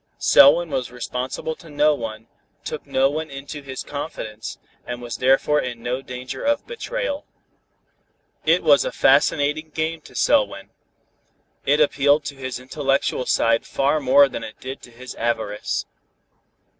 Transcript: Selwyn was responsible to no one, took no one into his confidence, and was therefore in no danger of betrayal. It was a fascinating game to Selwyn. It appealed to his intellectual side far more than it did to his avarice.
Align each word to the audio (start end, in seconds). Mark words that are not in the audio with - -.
Selwyn 0.17 0.71
was 0.71 0.89
responsible 0.89 1.55
to 1.55 1.69
no 1.69 1.93
one, 1.93 2.25
took 2.63 2.87
no 2.87 3.07
one 3.07 3.29
into 3.29 3.61
his 3.61 3.83
confidence, 3.83 4.57
and 4.83 4.99
was 4.99 5.17
therefore 5.17 5.59
in 5.61 5.83
no 5.83 6.01
danger 6.01 6.43
of 6.43 6.65
betrayal. 6.65 7.27
It 8.43 8.63
was 8.63 8.83
a 8.83 8.91
fascinating 8.91 9.69
game 9.69 10.01
to 10.01 10.15
Selwyn. 10.15 10.71
It 11.67 11.79
appealed 11.79 12.25
to 12.25 12.35
his 12.35 12.59
intellectual 12.59 13.27
side 13.27 13.63
far 13.63 13.99
more 13.99 14.27
than 14.27 14.43
it 14.43 14.59
did 14.59 14.81
to 14.81 14.89
his 14.89 15.13
avarice. 15.13 15.85